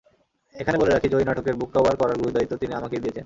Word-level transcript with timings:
এখানে 0.55 0.77
বলে 0.77 0.91
রাখি, 0.91 1.07
জয়ী 1.09 1.25
নাটকের 1.25 1.55
বুক 1.55 1.69
কভার 1.75 1.95
করার 1.95 2.19
গুরুদায়িত্ব 2.21 2.53
তিনি 2.61 2.73
আমাকেই 2.73 3.01
দিয়েছেন। 3.03 3.19